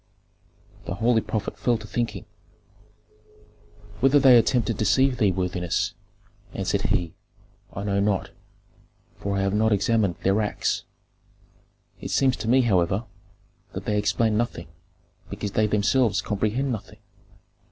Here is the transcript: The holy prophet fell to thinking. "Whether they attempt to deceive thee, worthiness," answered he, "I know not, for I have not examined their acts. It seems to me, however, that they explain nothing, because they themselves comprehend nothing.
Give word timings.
The 0.85 0.95
holy 0.95 1.21
prophet 1.21 1.59
fell 1.59 1.77
to 1.77 1.85
thinking. 1.85 2.25
"Whether 3.99 4.17
they 4.19 4.35
attempt 4.35 4.65
to 4.65 4.73
deceive 4.73 5.19
thee, 5.19 5.31
worthiness," 5.31 5.93
answered 6.55 6.81
he, 6.89 7.13
"I 7.71 7.83
know 7.83 7.99
not, 7.99 8.31
for 9.17 9.37
I 9.37 9.41
have 9.41 9.53
not 9.53 9.71
examined 9.71 10.15
their 10.23 10.41
acts. 10.41 10.85
It 11.99 12.09
seems 12.09 12.35
to 12.37 12.47
me, 12.47 12.61
however, 12.61 13.03
that 13.73 13.85
they 13.85 13.99
explain 13.99 14.35
nothing, 14.35 14.69
because 15.29 15.51
they 15.51 15.67
themselves 15.67 16.19
comprehend 16.23 16.71
nothing. 16.71 16.97